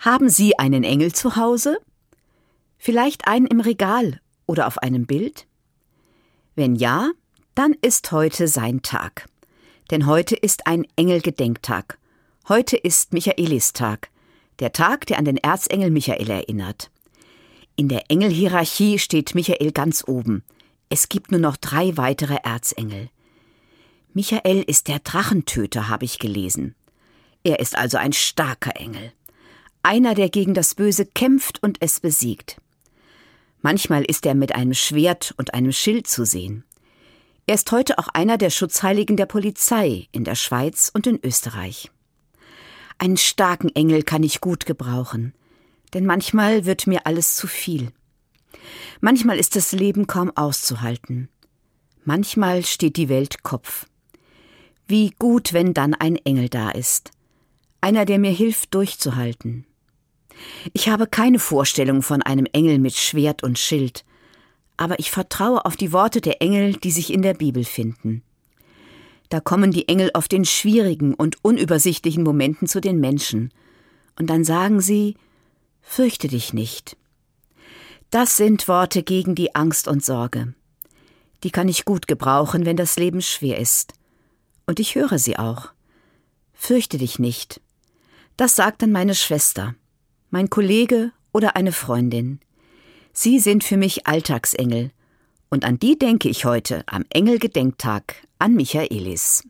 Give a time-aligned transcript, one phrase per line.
[0.00, 1.78] Haben Sie einen Engel zu Hause?
[2.78, 5.46] Vielleicht einen im Regal oder auf einem Bild?
[6.54, 7.10] Wenn ja,
[7.54, 9.26] dann ist heute sein Tag.
[9.90, 11.98] Denn heute ist ein Engelgedenktag.
[12.48, 14.08] Heute ist Michaelistag,
[14.60, 16.90] der Tag, der an den Erzengel Michael erinnert.
[17.76, 20.44] In der Engelhierarchie steht Michael ganz oben.
[20.88, 23.10] Es gibt nur noch drei weitere Erzengel.
[24.14, 26.74] Michael ist der Drachentöter, habe ich gelesen.
[27.44, 29.12] Er ist also ein starker Engel.
[29.82, 32.60] Einer, der gegen das Böse kämpft und es besiegt.
[33.62, 36.64] Manchmal ist er mit einem Schwert und einem Schild zu sehen.
[37.46, 41.90] Er ist heute auch einer der Schutzheiligen der Polizei in der Schweiz und in Österreich.
[42.98, 45.34] Einen starken Engel kann ich gut gebrauchen,
[45.94, 47.92] denn manchmal wird mir alles zu viel.
[49.00, 51.28] Manchmal ist das Leben kaum auszuhalten.
[52.04, 53.86] Manchmal steht die Welt Kopf.
[54.86, 57.10] Wie gut, wenn dann ein Engel da ist.
[57.80, 59.66] Einer, der mir hilft, durchzuhalten.
[60.72, 64.04] Ich habe keine Vorstellung von einem Engel mit Schwert und Schild,
[64.76, 68.22] aber ich vertraue auf die Worte der Engel, die sich in der Bibel finden.
[69.28, 73.52] Da kommen die Engel oft in schwierigen und unübersichtlichen Momenten zu den Menschen,
[74.18, 75.16] und dann sagen sie
[75.82, 76.96] Fürchte dich nicht.
[78.10, 80.54] Das sind Worte gegen die Angst und Sorge.
[81.42, 83.94] Die kann ich gut gebrauchen, wenn das Leben schwer ist.
[84.66, 85.70] Und ich höre sie auch.
[86.52, 87.60] Fürchte dich nicht.
[88.36, 89.74] Das sagt dann meine Schwester
[90.30, 92.40] mein Kollege oder eine Freundin.
[93.12, 94.90] Sie sind für mich Alltagsengel,
[95.50, 99.42] und an die denke ich heute am Engelgedenktag an Michaelis.